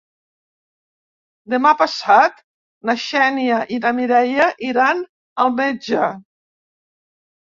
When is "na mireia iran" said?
3.83-5.03